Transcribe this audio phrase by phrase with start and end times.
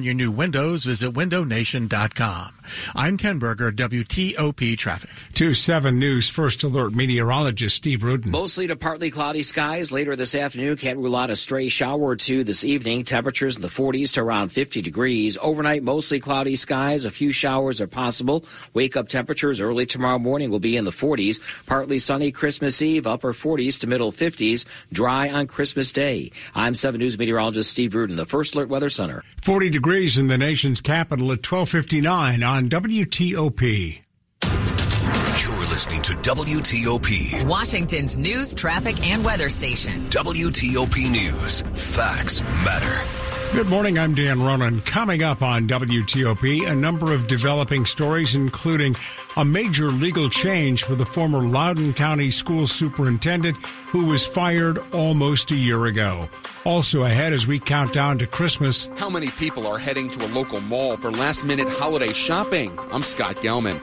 [0.00, 2.54] Your new windows, visit windownation.com.
[2.96, 5.08] I'm Ken Berger, WTOP Traffic.
[5.34, 8.32] 2 7 News First Alert meteorologist Steve Rudin.
[8.32, 10.76] Mostly to partly cloudy skies later this afternoon.
[10.78, 13.04] Can't rule out a stray shower or two this evening.
[13.04, 15.38] Temperatures in the 40s to around 50 degrees.
[15.40, 17.04] Overnight, mostly cloudy skies.
[17.04, 18.44] A few showers are possible.
[18.72, 21.38] Wake up temperatures early tomorrow morning will be in the 40s.
[21.66, 24.64] Partly sunny Christmas Eve, upper 40s to middle 50s.
[24.92, 26.32] Dry on Christmas Day.
[26.52, 29.22] I'm 7 News meteorologist Steve Rudin, the First Alert Weather Center.
[29.42, 29.83] 40 degrees
[30.16, 34.00] in the nation's capital at 1259 on WTOP.
[34.42, 37.46] You're listening to WTOP.
[37.46, 40.08] Washington's news, traffic, and weather station.
[40.08, 41.60] WTOP News.
[41.74, 43.23] Facts matter.
[43.54, 44.00] Good morning.
[44.00, 44.80] I'm Dan Ronan.
[44.80, 48.96] Coming up on WTOP, a number of developing stories, including
[49.36, 53.56] a major legal change for the former Loudoun County school superintendent
[53.92, 56.28] who was fired almost a year ago.
[56.64, 58.88] Also ahead as we count down to Christmas.
[58.96, 62.76] How many people are heading to a local mall for last minute holiday shopping?
[62.90, 63.80] I'm Scott Gelman.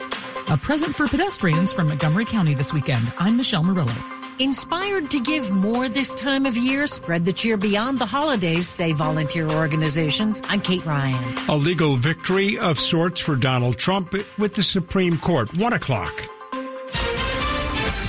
[0.51, 3.13] A present for pedestrians from Montgomery County this weekend.
[3.17, 4.20] I'm Michelle Murillo.
[4.41, 8.91] Inspired to give more this time of year, spread the cheer beyond the holidays, say
[8.91, 10.41] volunteer organizations.
[10.49, 11.37] I'm Kate Ryan.
[11.47, 15.55] A legal victory of sorts for Donald Trump with the Supreme Court.
[15.59, 16.27] One o'clock.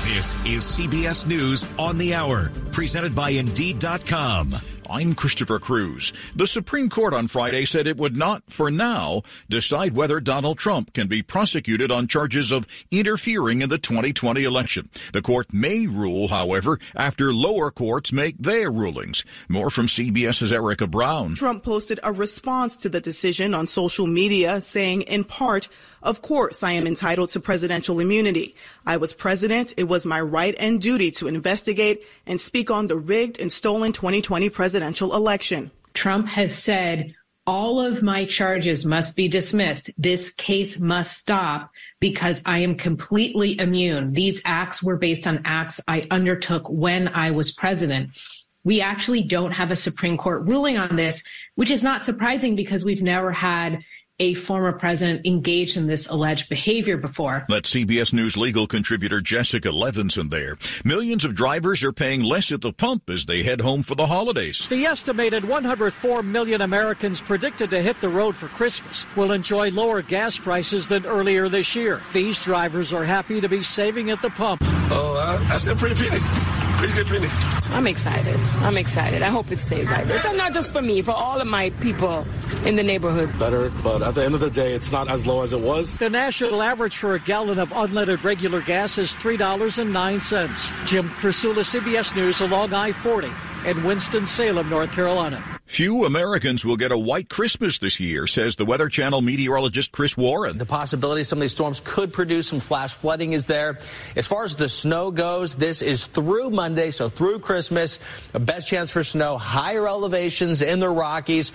[0.04, 4.56] This is CBS News on the Hour, presented by Indeed.com.
[4.90, 6.12] I'm Christopher Cruz.
[6.34, 10.92] The Supreme Court on Friday said it would not, for now, decide whether Donald Trump
[10.92, 14.90] can be prosecuted on charges of interfering in the 2020 election.
[15.12, 19.24] The court may rule, however, after lower courts make their rulings.
[19.48, 21.36] More from CBS's Erica Brown.
[21.36, 25.68] Trump posted a response to the decision on social media saying, in part,
[26.02, 28.56] of course, I am entitled to presidential immunity.
[28.84, 29.72] I was president.
[29.76, 33.92] It was my right and duty to investigate and speak on the rigged and stolen
[33.92, 34.71] 2020 presidential
[35.14, 35.70] election.
[35.94, 37.14] Trump has said
[37.46, 39.90] all of my charges must be dismissed.
[39.98, 44.12] This case must stop because I am completely immune.
[44.12, 48.16] These acts were based on acts I undertook when I was president.
[48.64, 51.24] We actually don't have a Supreme Court ruling on this,
[51.56, 53.82] which is not surprising because we've never had
[54.18, 57.44] a former president engaged in this alleged behavior before.
[57.48, 60.58] Let CBS News legal contributor Jessica Levinson there.
[60.84, 64.06] Millions of drivers are paying less at the pump as they head home for the
[64.06, 64.66] holidays.
[64.68, 70.02] The estimated 104 million Americans predicted to hit the road for Christmas will enjoy lower
[70.02, 72.00] gas prices than earlier this year.
[72.12, 74.62] These drivers are happy to be saving at the pump.
[74.64, 76.71] Oh, I, I said pretty penny.
[76.82, 77.28] Pretty good penny.
[77.72, 78.34] I'm excited.
[78.58, 79.22] I'm excited.
[79.22, 80.24] I hope it stays like this.
[80.24, 82.26] And not just for me, for all of my people
[82.64, 83.38] in the neighborhood.
[83.38, 85.96] Better, but at the end of the day, it's not as low as it was.
[85.98, 90.86] The national average for a gallon of unleaded regular gas is $3.09.
[90.88, 93.32] Jim Krasula, CBS News along I-40
[93.64, 95.51] in Winston-Salem, North Carolina.
[95.66, 100.16] Few Americans will get a white Christmas this year, says the Weather Channel meteorologist Chris
[100.16, 100.58] Warren.
[100.58, 103.78] The possibility some of these storms could produce some flash flooding is there.
[104.14, 107.98] As far as the snow goes, this is through Monday, so through Christmas.
[108.32, 111.52] Best chance for snow, higher elevations in the Rockies.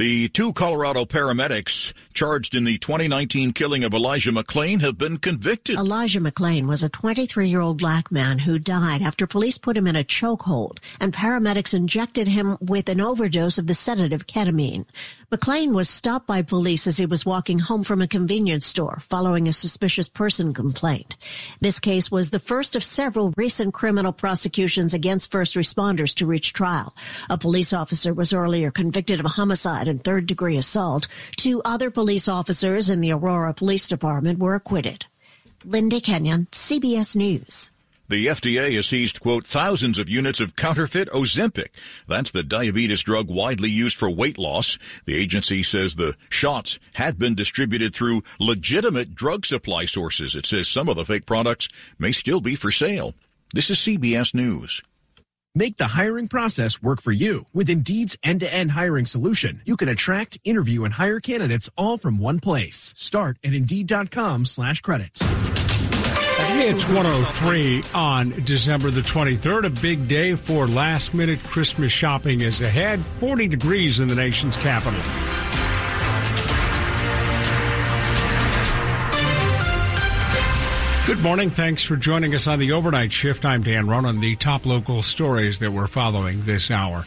[0.00, 5.78] The two Colorado paramedics charged in the 2019 killing of Elijah McClain have been convicted.
[5.78, 9.86] Elijah McClain was a 23 year old black man who died after police put him
[9.86, 14.86] in a chokehold and paramedics injected him with an overdose of the sedative ketamine.
[15.30, 19.46] McClain was stopped by police as he was walking home from a convenience store following
[19.46, 21.14] a suspicious person complaint.
[21.60, 26.54] This case was the first of several recent criminal prosecutions against first responders to reach
[26.54, 26.96] trial.
[27.28, 31.06] A police officer was earlier convicted of a homicide and third degree assault.
[31.36, 35.04] Two other police officers in the Aurora Police Department were acquitted.
[35.64, 37.70] Linda Kenyon, CBS News.
[38.10, 41.68] The FDA has seized, quote, thousands of units of counterfeit Ozempic.
[42.08, 44.78] That's the diabetes drug widely used for weight loss.
[45.04, 50.34] The agency says the shots had been distributed through legitimate drug supply sources.
[50.34, 51.68] It says some of the fake products
[52.00, 53.14] may still be for sale.
[53.54, 54.82] This is CBS News.
[55.54, 57.46] Make the hiring process work for you.
[57.52, 62.38] With Indeed's end-to-end hiring solution, you can attract, interview, and hire candidates all from one
[62.38, 62.92] place.
[62.96, 65.22] Start at Indeed.com slash credits.
[66.52, 69.66] It's 103 on December the 23rd.
[69.66, 73.04] A big day for last minute Christmas shopping is ahead.
[73.18, 75.00] 40 degrees in the nation's capital.
[81.10, 81.50] Good morning.
[81.50, 83.44] Thanks for joining us on the overnight shift.
[83.44, 84.20] I'm Dan Ronan.
[84.20, 87.04] The top local stories that we're following this hour.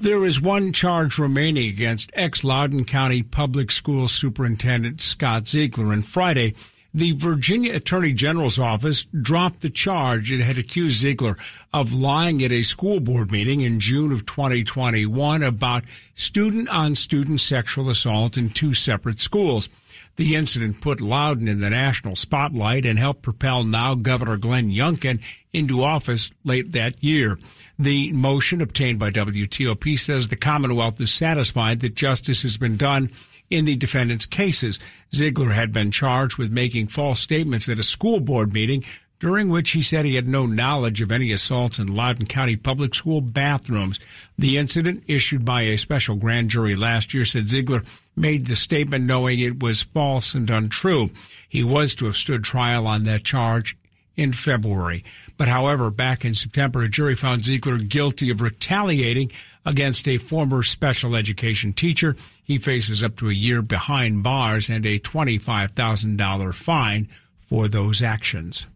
[0.00, 5.92] There is one charge remaining against ex Loudoun County Public School Superintendent Scott Ziegler.
[5.92, 6.54] And Friday,
[6.94, 11.34] The Virginia Attorney General's office dropped the charge it had accused Ziegler
[11.74, 15.82] of lying at a school board meeting in June of 2021 about
[16.14, 19.68] student on student sexual assault in two separate schools.
[20.16, 25.20] The incident put Loudoun in the national spotlight and helped propel now Governor Glenn Youngkin
[25.52, 27.38] into office late that year.
[27.78, 33.10] The motion obtained by WTOP says the Commonwealth is satisfied that justice has been done
[33.50, 34.78] in the defendant's cases.
[35.14, 38.84] Ziegler had been charged with making false statements at a school board meeting
[39.18, 42.94] during which he said he had no knowledge of any assaults in Loudoun County public
[42.94, 43.98] school bathrooms.
[44.38, 47.82] The incident issued by a special grand jury last year said Ziegler
[48.14, 51.10] made the statement knowing it was false and untrue.
[51.48, 53.76] He was to have stood trial on that charge
[54.16, 55.04] in February.
[55.36, 59.32] But however, back in September, a jury found Ziegler guilty of retaliating
[59.64, 62.16] against a former special education teacher.
[62.44, 67.08] He faces up to a year behind bars and a $25,000 fine
[67.46, 68.66] for those actions.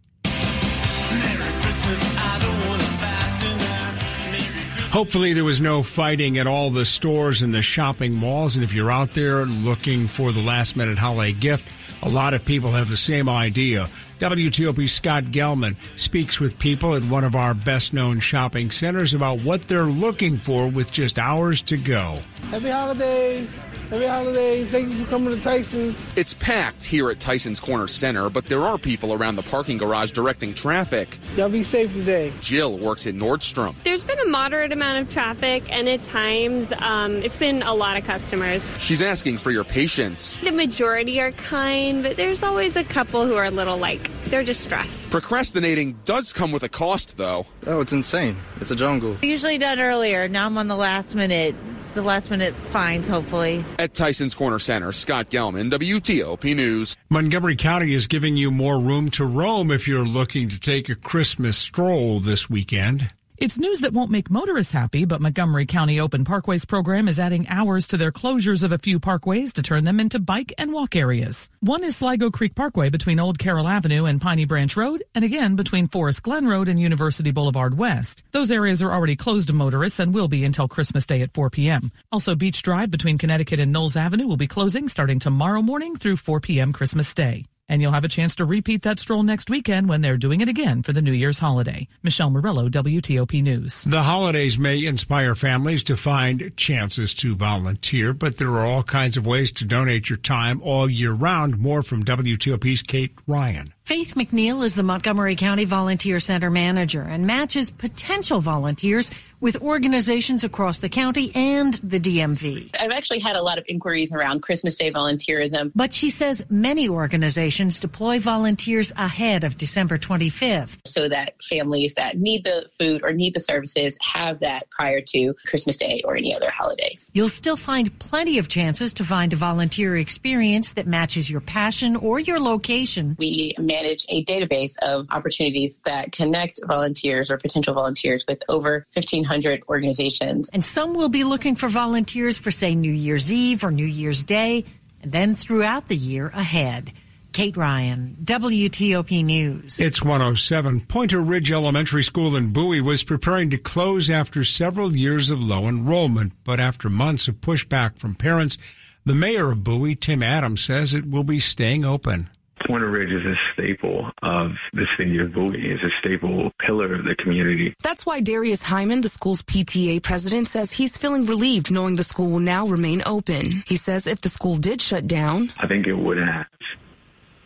[4.90, 8.56] Hopefully, there was no fighting at all the stores and the shopping malls.
[8.56, 11.64] And if you're out there looking for the last minute holiday gift,
[12.02, 13.88] a lot of people have the same idea.
[14.19, 19.42] WTOP Scott Gelman speaks with people at one of our best known shopping centers about
[19.42, 22.19] what they're looking for with just hours to go.
[22.50, 23.48] Happy holidays!
[23.90, 24.69] Happy holidays.
[24.69, 26.16] Thank you for coming to Tyson's.
[26.16, 30.12] It's packed here at Tyson's Corner Center, but there are people around the parking garage
[30.12, 31.19] directing traffic.
[31.34, 32.32] Y'all be safe today.
[32.40, 33.75] Jill works at Nordstrom.
[33.82, 37.96] There's been a moderate amount of traffic, and at times um, it's been a lot
[37.96, 38.78] of customers.
[38.78, 40.38] She's asking for your patience.
[40.38, 44.44] The majority are kind, but there's always a couple who are a little like, they're
[44.44, 45.10] just stressed.
[45.10, 47.44] Procrastinating does come with a cost, though.
[47.66, 48.37] Oh, it's insane.
[48.60, 49.16] It's a jungle.
[49.20, 50.28] Usually done earlier.
[50.28, 51.56] Now I'm on the last minute
[51.94, 53.64] the last minute fines, hopefully.
[53.78, 56.96] At Tyson's Corner Center, Scott Gelman, WTOP News.
[57.08, 60.94] Montgomery County is giving you more room to roam if you're looking to take a
[60.94, 63.10] Christmas stroll this weekend.
[63.40, 67.48] It's news that won't make motorists happy, but Montgomery County Open Parkways program is adding
[67.48, 70.94] hours to their closures of a few parkways to turn them into bike and walk
[70.94, 71.48] areas.
[71.60, 75.56] One is Sligo Creek Parkway between Old Carroll Avenue and Piney Branch Road, and again
[75.56, 78.25] between Forest Glen Road and University Boulevard West.
[78.32, 81.48] Those areas are already closed to motorists and will be until Christmas Day at 4
[81.48, 81.92] p.m.
[82.12, 86.16] Also, Beach Drive between Connecticut and Knowles Avenue will be closing starting tomorrow morning through
[86.19, 86.75] 4 p.m.
[86.75, 90.17] Christmas Day and you'll have a chance to repeat that stroll next weekend when they're
[90.19, 91.87] doing it again for the New Year's holiday.
[92.02, 93.84] Michelle Murillo, WTOP News.
[93.84, 99.17] The holidays may inspire families to find chances to volunteer, but there are all kinds
[99.17, 101.58] of ways to donate your time all year round.
[101.58, 103.73] More from WTOP's Kate Ryan.
[103.90, 109.10] Faith McNeil is the Montgomery County Volunteer Center manager and matches potential volunteers
[109.40, 112.70] with organizations across the county and the DMV.
[112.78, 115.72] I've actually had a lot of inquiries around Christmas Day volunteerism.
[115.75, 120.87] But she says many organizations deploy volunteers ahead of December 25th.
[120.87, 125.34] So that families that need the food or need the services have that prior to
[125.46, 127.10] Christmas Day or any other holidays.
[127.14, 131.96] You'll still find plenty of chances to find a volunteer experience that matches your passion
[131.96, 133.16] or your location.
[133.19, 138.87] We manage manage a database of opportunities that connect volunteers or potential volunteers with over
[138.94, 140.50] 1,500 organizations.
[140.53, 144.25] And some will be looking for volunteers for, say, New Year's Eve or New Year's
[144.25, 144.65] Day,
[145.03, 146.93] and then throughout the year ahead.
[147.32, 149.79] Kate Ryan, WTOP News.
[149.79, 150.81] It's 107.
[150.81, 155.69] Pointer Ridge Elementary School in Bowie was preparing to close after several years of low
[155.69, 158.59] enrollment, but after months of pushback from parents,
[159.04, 162.28] the mayor of Bowie, Tim Adams, says it will be staying open.
[162.67, 165.73] Pointer Ridge is a staple of the city of Bowie.
[165.73, 167.75] It's a staple pillar of the community.
[167.83, 172.31] That's why Darius Hyman, the school's PTA president, says he's feeling relieved knowing the school
[172.31, 173.62] will now remain open.
[173.67, 176.47] He says if the school did shut down, I think it would have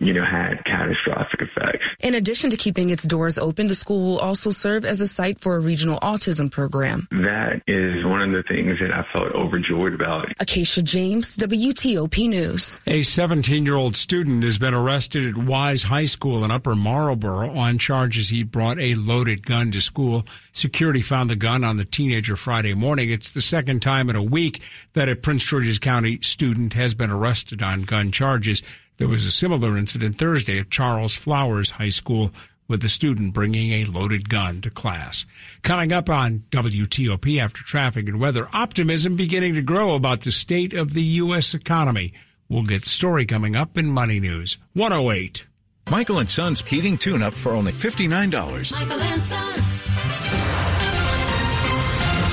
[0.04, 1.84] you know, had catastrophic effects.
[2.00, 5.38] In addition to keeping its doors open, the school will also serve as a site
[5.38, 7.08] for a regional autism program.
[7.11, 10.26] That is one of the things that I felt overjoyed about.
[10.40, 12.80] Acacia James, WTOP News.
[12.87, 17.56] A 17 year old student has been arrested at Wise High School in Upper Marlboro
[17.56, 20.26] on charges he brought a loaded gun to school.
[20.52, 23.11] Security found the gun on the teenager Friday morning.
[23.11, 24.61] It's the second time in a week
[24.92, 28.62] that a Prince George's County student has been arrested on gun charges.
[28.96, 32.30] There was a similar incident Thursday at Charles Flowers High School
[32.68, 35.26] with a student bringing a loaded gun to class.
[35.62, 40.72] Coming up on WTOP after traffic and weather, optimism beginning to grow about the state
[40.72, 41.54] of the U.S.
[41.54, 42.14] economy.
[42.48, 44.58] We'll get the story coming up in Money News.
[44.74, 45.46] 108.
[45.90, 48.72] Michael and Son's heating tune up for only $59.
[48.72, 49.60] Michael and Son.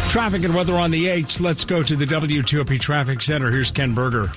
[0.10, 1.42] Traffic and weather on the 8s.
[1.42, 3.50] Let's go to the WTOP Traffic Center.
[3.50, 4.32] Here's Ken Berger.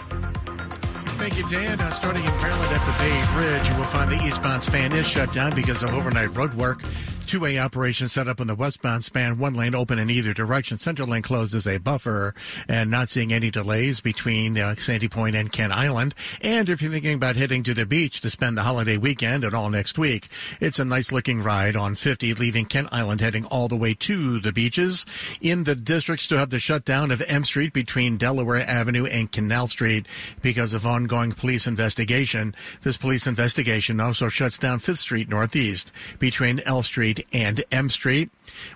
[1.25, 1.81] Thank you, Dan.
[1.81, 5.07] Uh, starting in Maryland at the Bay Bridge, you will find the eastbound span is
[5.07, 6.83] shut down because of overnight road work.
[7.26, 10.78] Two-way operation set up on the westbound span, one lane open in either direction.
[10.78, 12.35] Center lane closed as a buffer,
[12.69, 16.14] and not seeing any delays between uh, Sandy Point and Kent Island.
[16.43, 19.54] And if you're thinking about heading to the beach to spend the holiday weekend and
[19.54, 20.28] all next week,
[20.61, 24.52] it's a nice-looking ride on 50, leaving Kent Island heading all the way to the
[24.52, 25.07] beaches.
[25.40, 29.66] In the districts to have the shutdown of M Street between Delaware Avenue and Canal
[29.69, 30.07] Street
[30.43, 32.54] because of ongoing police investigation.
[32.83, 38.30] This police investigation also shuts down Fifth Street Northeast between L Street and M Street.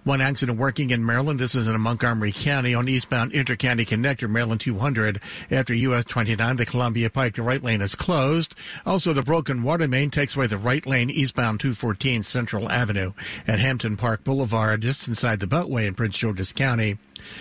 [0.05, 1.39] One accident working in Maryland.
[1.39, 5.21] This is in Montgomery County on eastbound Intercounty Connector, Maryland 200.
[5.51, 8.55] After US 29, the Columbia Pike right lane is closed.
[8.85, 13.13] Also, the broken water main takes away the right lane eastbound 214 Central Avenue
[13.47, 16.99] at Hampton Park Boulevard, just inside the Beltway in Prince George's County.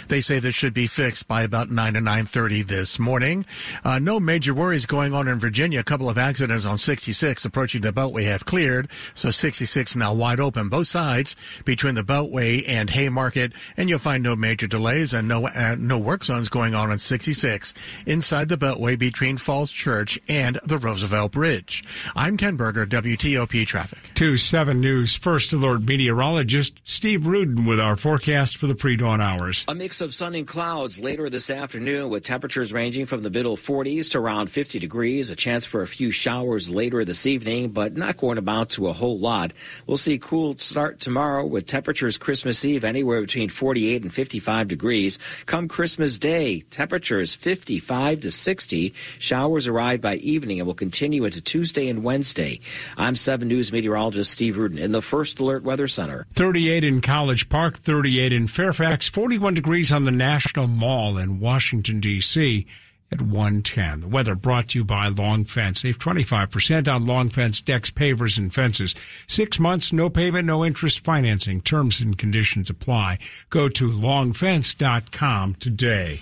[0.07, 3.45] They say this should be fixed by about 9 to 9.30 this morning.
[3.83, 5.79] Uh, no major worries going on in Virginia.
[5.79, 8.89] A couple of accidents on 66 approaching the Beltway have cleared.
[9.13, 13.53] So 66 now wide open, both sides between the Beltway and Haymarket.
[13.75, 16.99] And you'll find no major delays and no, uh, no work zones going on on
[16.99, 17.73] 66
[18.05, 21.83] inside the Beltway between Falls Church and the Roosevelt Bridge.
[22.15, 23.99] I'm Ken Berger, WTOP Traffic.
[24.15, 29.65] 2 7 News First Alert meteorologist Steve Rudin with our forecast for the pre-dawn hours.
[29.69, 33.57] A mix of sun and clouds later this afternoon with temperatures ranging from the middle
[33.57, 35.29] 40s to around 50 degrees.
[35.29, 38.87] A chance for a few showers later this evening, but not going to amount to
[38.87, 39.51] a whole lot.
[39.85, 45.19] We'll see cool start tomorrow with temperatures Christmas Eve anywhere between 48 and 55 degrees.
[45.47, 48.93] Come Christmas Day, temperatures 55 to 60.
[49.19, 52.61] Showers arrive by evening and will continue into Tuesday and Wednesday.
[52.95, 56.25] I'm 7 News meteorologist Steve Rudin in the First Alert Weather Center.
[56.35, 61.99] 38 in College Park, 38 in Fairfax, 41 degrees on the National Mall in Washington,
[61.99, 62.67] D.C.
[63.11, 64.01] at 110.
[64.01, 65.81] The weather brought to you by Long Fence.
[65.81, 68.93] Save 25% on Long Fence decks, pavers, and fences.
[69.25, 71.61] Six months, no payment, no interest financing.
[71.61, 73.17] Terms and conditions apply.
[73.49, 76.19] Go to longfence.com today.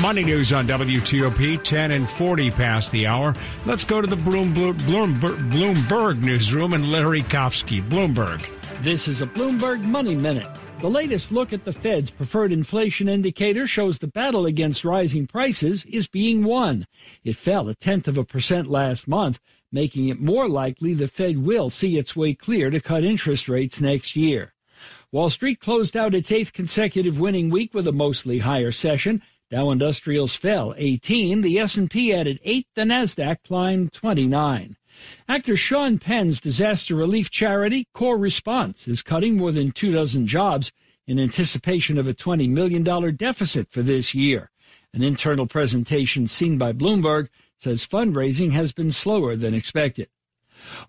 [0.00, 3.36] Money news on WTOP, 10 and 40 past the hour.
[3.64, 7.80] Let's go to the Bloomberg, newsroom and Larry Kofsky.
[7.88, 8.44] Bloomberg.
[8.80, 10.48] This is a Bloomberg Money Minute.
[10.82, 15.84] The latest look at the Fed's preferred inflation indicator shows the battle against rising prices
[15.84, 16.88] is being won.
[17.22, 19.38] It fell a tenth of a percent last month,
[19.70, 23.80] making it more likely the Fed will see its way clear to cut interest rates
[23.80, 24.54] next year.
[25.12, 29.22] Wall Street closed out its eighth consecutive winning week with a mostly higher session.
[29.52, 34.76] Dow Industrials fell 18, the S&P added 8, the Nasdaq climbed 29.
[35.28, 40.72] Actor Sean Penn's disaster relief charity, Core Response, is cutting more than two dozen jobs
[41.06, 42.82] in anticipation of a $20 million
[43.16, 44.50] deficit for this year.
[44.94, 47.28] An internal presentation seen by Bloomberg
[47.58, 50.08] says fundraising has been slower than expected.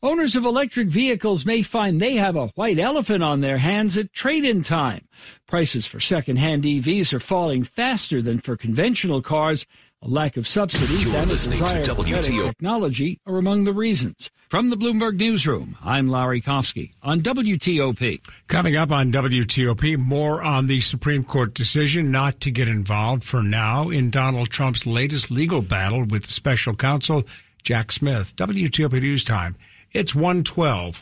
[0.01, 4.13] Owners of electric vehicles may find they have a white elephant on their hands at
[4.13, 5.07] trade-in time.
[5.47, 9.65] Prices for second-hand EVs are falling faster than for conventional cars.
[10.05, 12.47] A lack of subsidies You're and a listening to desire for WTO.
[12.47, 14.29] technology are among the reasons.
[14.49, 18.19] From the Bloomberg Newsroom, I'm Larry Kofsky on WTOP.
[18.49, 23.41] Coming up on WTOP, more on the Supreme Court decision not to get involved for
[23.41, 27.23] now in Donald Trump's latest legal battle with special counsel
[27.63, 28.35] Jack Smith.
[28.35, 29.55] WTOP News Time.
[29.93, 31.01] It's 112.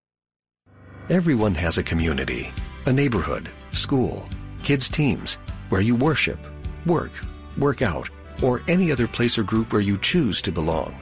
[1.09, 2.53] Everyone has a community,
[2.85, 4.29] a neighborhood, school,
[4.61, 5.39] kids' teams,
[5.69, 6.37] where you worship,
[6.85, 7.11] work,
[7.57, 8.07] work out,
[8.43, 10.95] or any other place or group where you choose to belong.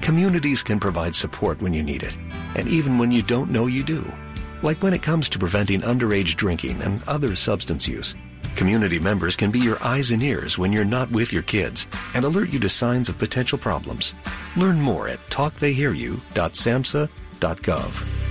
[0.00, 2.16] Communities can provide support when you need it,
[2.54, 4.10] and even when you don't know you do.
[4.62, 8.14] Like when it comes to preventing underage drinking and other substance use.
[8.54, 12.24] Community members can be your eyes and ears when you're not with your kids and
[12.24, 14.14] alert you to signs of potential problems.
[14.56, 18.21] Learn more at talktheyhearyou.samhsa.gov.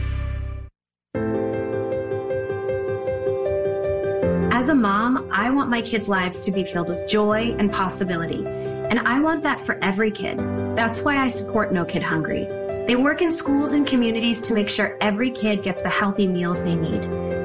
[4.71, 8.45] a mom, I want my kids' lives to be filled with joy and possibility.
[8.45, 10.37] And I want that for every kid.
[10.77, 12.45] That's why I support No Kid Hungry.
[12.87, 16.63] They work in schools and communities to make sure every kid gets the healthy meals
[16.63, 17.01] they need.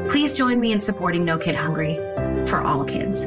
[0.09, 1.97] Please join me in supporting No Kid Hungry
[2.47, 3.26] for all kids.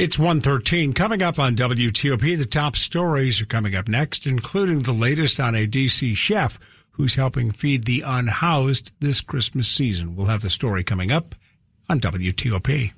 [0.00, 0.94] It's 113.
[0.94, 5.54] Coming up on WTOP, the top stories are coming up next, including the latest on
[5.54, 6.14] a D.C.
[6.14, 6.58] chef
[6.92, 10.16] who's helping feed the unhoused this Christmas season.
[10.16, 11.34] We'll have the story coming up
[11.90, 12.92] on WTOP.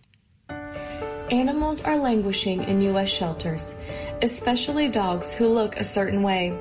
[1.33, 3.09] Animals are languishing in U.S.
[3.09, 3.75] shelters,
[4.23, 6.57] especially dogs who look a certain way.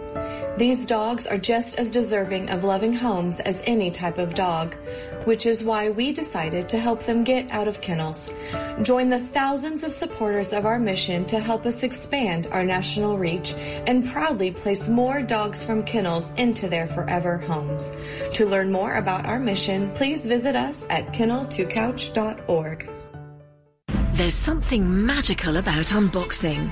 [0.58, 4.76] These dogs are just as deserving of loving homes as any type of dog,
[5.26, 8.30] which is why we decided to help them get out of kennels.
[8.82, 13.54] Join the thousands of supporters of our mission to help us expand our national reach
[13.54, 17.92] and proudly place more dogs from kennels into their forever homes.
[18.34, 22.90] To learn more about our mission, please visit us at kennel2couch.org.
[24.14, 26.72] There's something magical about unboxing.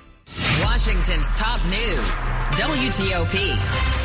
[0.71, 2.15] Washington's top news.
[2.55, 3.57] WTOP.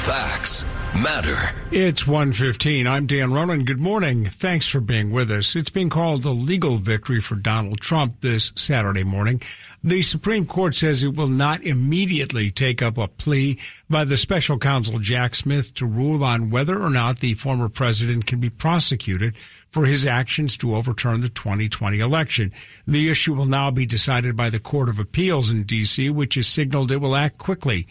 [0.05, 0.65] Facts
[0.97, 1.37] matter.
[1.71, 2.87] It's 115.
[2.87, 3.65] I'm Dan Ronan.
[3.65, 4.27] Good morning.
[4.27, 5.55] Thanks for being with us.
[5.55, 9.43] It's being called a legal victory for Donald Trump this Saturday morning.
[9.85, 13.59] The Supreme Court says it will not immediately take up a plea
[13.91, 18.27] by the special counsel Jack Smith to rule on whether or not the former president
[18.27, 19.35] can be prosecuted
[19.71, 22.53] for his actions to overturn the 2020 election.
[22.87, 26.49] The issue will now be decided by the Court of Appeals in D.C., which has
[26.49, 27.87] signaled it will act quickly.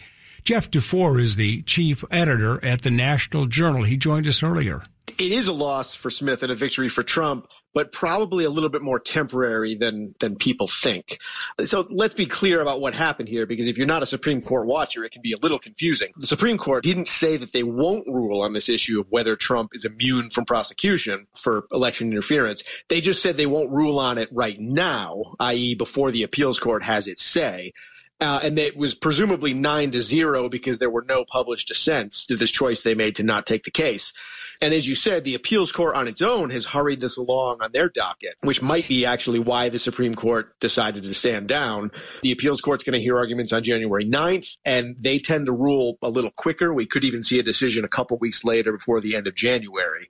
[0.46, 3.82] Jeff Dufour is the chief editor at the National Journal.
[3.82, 4.80] He joined us earlier.
[5.18, 8.70] It is a loss for Smith and a victory for Trump but probably a little
[8.70, 11.18] bit more temporary than than people think.
[11.62, 14.66] So let's be clear about what happened here, because if you're not a Supreme Court
[14.66, 16.14] watcher, it can be a little confusing.
[16.16, 19.74] The Supreme Court didn't say that they won't rule on this issue of whether Trump
[19.74, 22.64] is immune from prosecution for election interference.
[22.88, 26.82] They just said they won't rule on it right now, i.e., before the appeals court
[26.82, 27.72] has its say.
[28.20, 32.36] Uh, and it was presumably nine to zero because there were no published dissents to
[32.36, 34.12] this choice they made to not take the case.
[34.60, 37.72] And as you said, the appeals court on its own has hurried this along on
[37.72, 41.90] their docket, which might be actually why the Supreme Court decided to stand down.
[42.22, 45.98] The appeals court's going to hear arguments on January 9th, and they tend to rule
[46.02, 46.72] a little quicker.
[46.72, 50.08] We could even see a decision a couple weeks later before the end of January.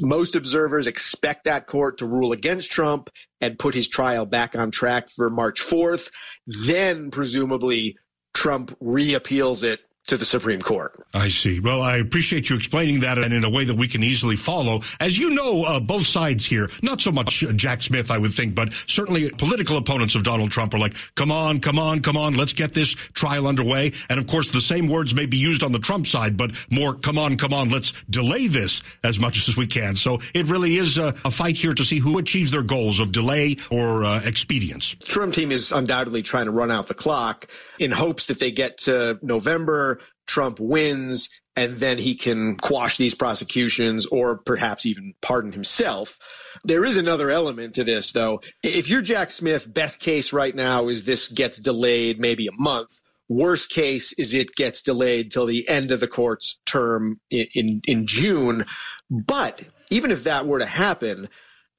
[0.00, 4.70] Most observers expect that court to rule against Trump and put his trial back on
[4.70, 6.10] track for March 4th.
[6.46, 7.96] Then presumably
[8.34, 10.94] Trump reappeals it to the Supreme Court.
[11.14, 11.60] I see.
[11.60, 14.82] Well, I appreciate you explaining that and in a way that we can easily follow.
[15.00, 18.54] As you know, uh, both sides here, not so much Jack Smith, I would think,
[18.54, 22.34] but certainly political opponents of Donald Trump are like, come on, come on, come on,
[22.34, 23.92] let's get this trial underway.
[24.08, 26.94] And of course, the same words may be used on the Trump side, but more,
[26.94, 29.96] come on, come on, let's delay this as much as we can.
[29.96, 33.12] So it really is a, a fight here to see who achieves their goals of
[33.12, 34.94] delay or uh, expedience.
[35.00, 37.46] Trump team is undoubtedly trying to run out the clock
[37.78, 39.95] in hopes that they get to November
[40.26, 46.18] Trump wins and then he can quash these prosecutions or perhaps even pardon himself.
[46.64, 48.42] There is another element to this, though.
[48.62, 53.00] If you're Jack Smith, best case right now is this gets delayed maybe a month.
[53.28, 58.06] Worst case is it gets delayed till the end of the court's term in, in,
[58.06, 58.66] June.
[59.10, 61.28] But even if that were to happen,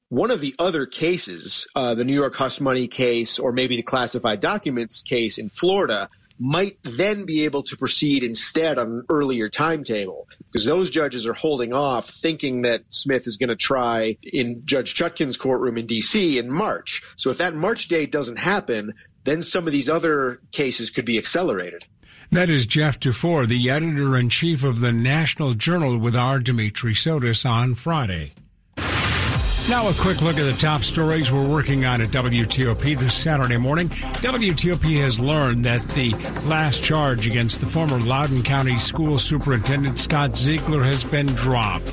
[0.09, 3.83] one of the other cases, uh, the New York hush money case, or maybe the
[3.83, 9.49] classified documents case in Florida, might then be able to proceed instead on an earlier
[9.49, 14.61] timetable because those judges are holding off thinking that Smith is going to try in
[14.65, 17.01] Judge Chutkan's courtroom in DC in March.
[17.15, 21.17] So if that March date doesn't happen, then some of these other cases could be
[21.17, 21.83] accelerated.
[22.31, 26.93] That is Jeff Dufour, the editor in chief of the National Journal with our Dimitri
[26.93, 28.33] Sotis on Friday.
[29.69, 33.57] Now, a quick look at the top stories we're working on at WTOP this Saturday
[33.57, 33.89] morning.
[33.89, 36.11] WTOP has learned that the
[36.45, 41.87] last charge against the former Loudoun County School Superintendent Scott Ziegler has been dropped.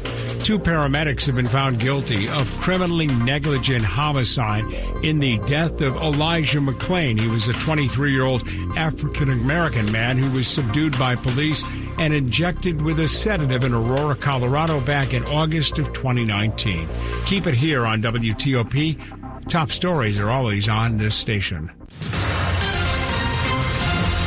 [0.45, 4.65] Two paramedics have been found guilty of criminally negligent homicide
[5.03, 7.19] in the death of Elijah McClain.
[7.19, 11.65] He was a 23 year old African American man who was subdued by police
[11.99, 16.89] and injected with a sedative in Aurora, Colorado back in August of 2019.
[17.25, 19.49] Keep it here on WTOP.
[19.49, 21.73] Top stories are always on this station.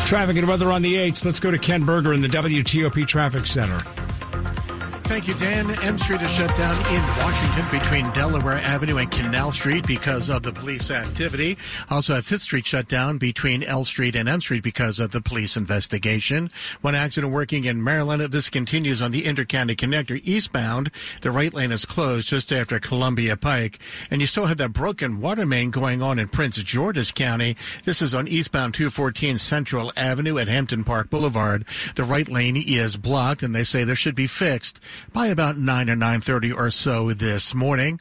[0.05, 1.23] Traffic and weather on the 8s.
[1.23, 3.83] Let's go to Ken Berger in the WTOP Traffic Center.
[5.07, 5.71] Thank you, Dan.
[5.83, 10.43] M Street is shut down in Washington between Delaware Avenue and Canal Street because of
[10.43, 11.57] the police activity.
[11.89, 15.21] Also have Fifth Street shut down between L Street and M Street because of the
[15.21, 16.51] police investigation.
[16.81, 18.21] One accident working in Maryland.
[18.33, 20.91] This continues on the Intercounty Connector eastbound.
[21.21, 23.79] The right lane is closed just after Columbia Pike.
[24.11, 27.55] And you still have that broken water main going on in Prince George's County.
[27.85, 31.65] This is on eastbound 214 Central Avenue at Hampton Park Boulevard.
[31.95, 34.81] The right lane is blocked and they say there should be fixed
[35.13, 37.99] by about 9 or 9.30 or so this morning.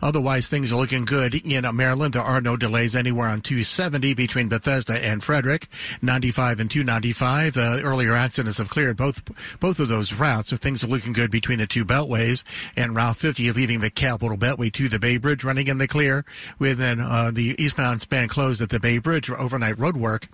[0.00, 2.14] Otherwise, things are looking good in Maryland.
[2.14, 5.68] There are no delays anywhere on 270 between Bethesda and Frederick.
[6.02, 7.56] 95 and 295.
[7.56, 9.22] Uh, earlier accidents have cleared both
[9.60, 12.44] both of those routes, so things are looking good between the two beltways.
[12.76, 16.24] And Route 50 leaving the Capital Beltway to the Bay Bridge, running in the clear.
[16.58, 20.28] With uh, the eastbound span closed at the Bay Bridge for overnight road work.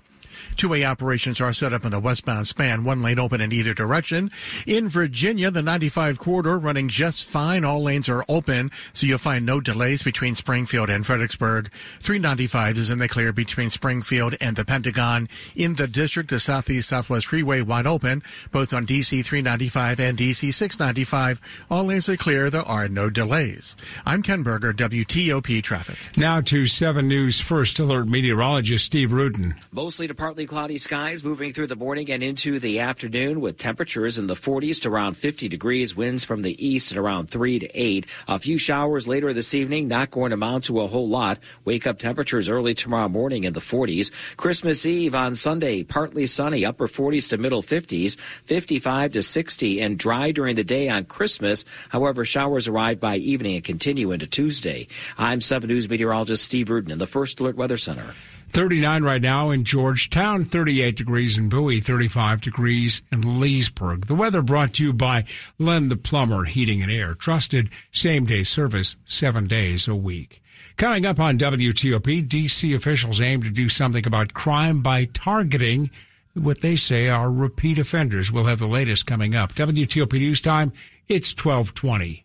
[0.56, 4.30] Two-way operations are set up in the westbound span, one lane open in either direction.
[4.66, 7.64] In Virginia, the 95 corridor running just fine.
[7.64, 11.70] All lanes are open, so you'll find no delays between Springfield and Fredericksburg.
[12.00, 15.28] 395 is in the clear between Springfield and the Pentagon.
[15.54, 20.52] In the district, the Southeast Southwest Freeway wide open, both on DC 395 and DC
[20.52, 21.40] 695.
[21.70, 22.50] All lanes are clear.
[22.50, 23.76] There are no delays.
[24.04, 25.96] I'm Ken Berger, WTOP Traffic.
[26.16, 29.54] Now to 7 News First Alert meteorologist Steve Rudin.
[29.72, 34.16] Mostly to partly cloudy skies moving through the morning and into the afternoon with temperatures
[34.16, 37.68] in the 40s to around 50 degrees, winds from the east at around 3 to
[37.78, 38.06] 8.
[38.28, 41.38] A few showers later this evening, not going to amount to a whole lot.
[41.66, 44.10] Wake up temperatures early tomorrow morning in the 40s.
[44.38, 49.98] Christmas Eve on Sunday, partly sunny, upper 40s to middle 50s, 55 to 60, and
[49.98, 51.66] dry during the day on Christmas.
[51.90, 54.86] However, showers arrive by evening and continue into Tuesday.
[55.18, 58.14] I'm 7 News meteorologist Steve Rudin in the First Alert Weather Center.
[58.54, 64.06] 39 right now in Georgetown, 38 degrees in Bowie, 35 degrees in Leesburg.
[64.06, 65.24] The weather brought to you by
[65.58, 67.14] Len the Plumber Heating and Air.
[67.14, 70.40] Trusted same day service seven days a week.
[70.76, 75.90] Coming up on WTOP, DC officials aim to do something about crime by targeting
[76.34, 78.30] what they say are repeat offenders.
[78.30, 79.52] We'll have the latest coming up.
[79.54, 80.72] WTOP News Time,
[81.08, 82.24] it's 1220.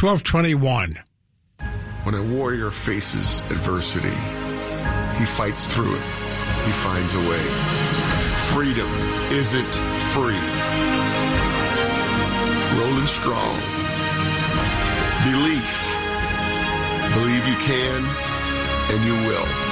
[0.00, 1.02] 1221.
[2.04, 4.14] When a warrior faces adversity,
[5.18, 6.02] he fights through it.
[6.64, 7.42] He finds a way.
[8.54, 8.88] Freedom
[9.34, 9.74] isn't
[10.14, 10.38] free.
[12.78, 13.58] Rolling strong.
[15.26, 15.66] Belief.
[17.14, 18.04] Believe you can
[18.92, 19.67] and you will.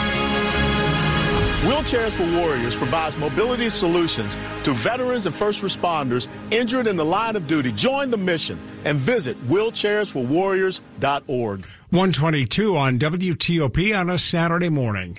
[1.62, 7.34] Wheelchairs for Warriors provides mobility solutions to veterans and first responders injured in the line
[7.34, 7.72] of duty.
[7.72, 11.66] Join the mission and visit wheelchairsforwarriors.org.
[11.90, 15.18] 122 on WTOP on a Saturday morning.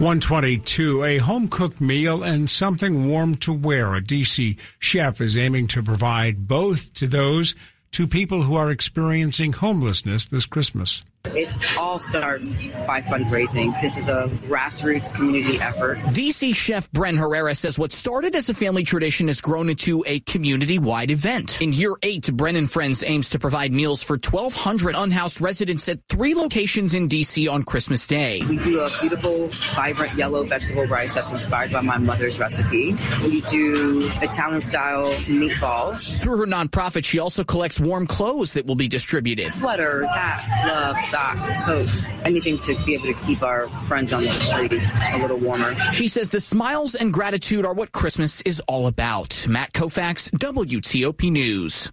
[0.00, 3.94] 122, a home cooked meal and something warm to wear.
[3.94, 7.54] A DC chef is aiming to provide both to those
[7.92, 11.02] to people who are experiencing homelessness this Christmas.
[11.26, 12.52] It all starts
[12.86, 13.78] by fundraising.
[13.80, 15.98] This is a grassroots community effort.
[15.98, 20.20] DC chef Bren Herrera says what started as a family tradition has grown into a
[20.20, 21.60] community-wide event.
[21.60, 25.98] In year eight, Bren and Friends aims to provide meals for 1,200 unhoused residents at
[26.08, 28.42] three locations in DC on Christmas Day.
[28.48, 32.96] We do a beautiful, vibrant yellow vegetable rice that's inspired by my mother's recipe.
[33.22, 36.20] We do Italian-style meatballs.
[36.22, 39.52] Through her nonprofit, she also collects warm clothes that will be distributed.
[39.52, 44.30] Sweaters, hats, gloves, socks, coats, anything to be able to keep our friends on the
[44.30, 45.74] street a little warmer.
[45.92, 49.46] She says the smiles and gratitude are what Christmas is all about.
[49.48, 51.90] Matt Koufax, WTOP News.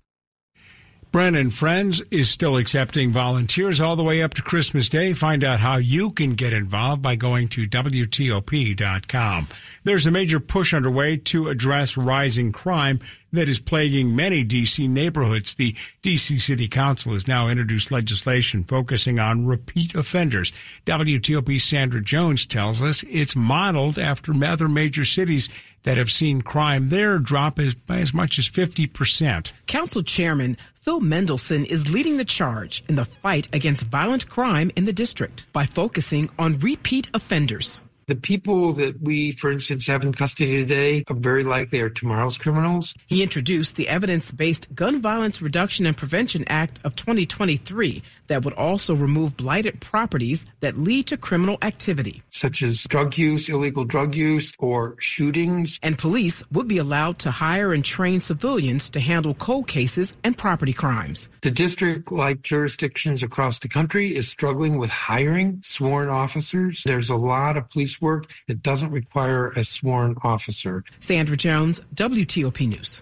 [1.18, 5.14] Bren and Friends is still accepting volunteers all the way up to Christmas Day.
[5.14, 9.48] Find out how you can get involved by going to WTOP.com.
[9.84, 13.00] There's a major push underway to address rising crime
[13.34, 14.88] that is plaguing many D.C.
[14.88, 15.56] neighborhoods.
[15.56, 16.38] The D.C.
[16.38, 20.52] City Council has now introduced legislation focusing on repeat offenders.
[20.86, 25.50] WTOP's Sandra Jones tells us it's modeled after other major cities
[25.88, 29.54] that have seen crime there drop as, by as much as 50%.
[29.67, 34.84] Council Chairman Phil Mendelson is leading the charge in the fight against violent crime in
[34.84, 37.82] the district by focusing on repeat offenders.
[38.08, 42.38] The people that we, for instance, have in custody today are very likely are tomorrow's
[42.38, 42.93] criminals.
[43.06, 48.54] He introduced the evidence based Gun Violence Reduction and Prevention Act of 2023 that would
[48.54, 54.16] also remove blighted properties that lead to criminal activity, such as drug use, illegal drug
[54.16, 55.80] use, or shootings.
[55.84, 60.38] And police would be allowed to hire and train civilians to handle cold cases and
[60.38, 61.30] property crimes.
[61.42, 66.84] The district, like jurisdictions across the country, is struggling with hiring sworn officers.
[66.86, 70.84] There's a lot of police work that doesn't require a sworn officer.
[71.00, 73.02] Sandra Jones, WTOP News.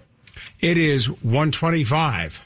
[0.59, 2.45] It is 125.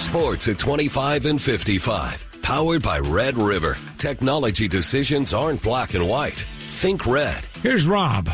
[0.00, 2.24] Sports at 25 and 55.
[2.40, 3.76] Powered by Red River.
[3.98, 6.46] Technology decisions aren't black and white.
[6.70, 7.44] Think red.
[7.62, 8.30] Here's Rob.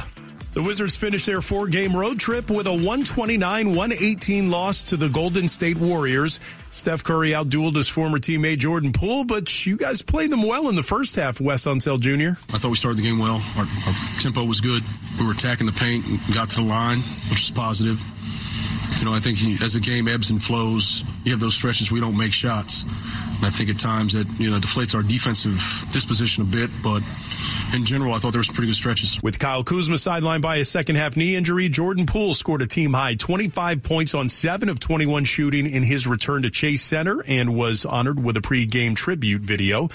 [0.52, 5.09] The Wizards finished their four game road trip with a 129 118 loss to the
[5.09, 6.40] Golden State Warriors.
[6.70, 10.76] Steph Curry outdueled his former teammate Jordan Poole, but you guys played them well in
[10.76, 12.40] the first half, Wes Unseld Jr.
[12.55, 13.42] I thought we started the game well.
[13.57, 14.83] Our, our tempo was good.
[15.18, 18.00] We were attacking the paint and got to the line, which was positive.
[18.98, 21.90] You know, I think he, as the game ebbs and flows, you have those stretches
[21.90, 22.85] we don't make shots.
[23.37, 27.02] And I think at times that, you know, deflates our defensive disposition a bit, but
[27.74, 29.22] in general, I thought there was pretty good stretches.
[29.22, 32.94] With Kyle Kuzma sidelined by a second half knee injury, Jordan Poole scored a team
[32.94, 37.54] high 25 points on 7 of 21 shooting in his return to Chase Center and
[37.54, 39.88] was honored with a pre-game tribute video.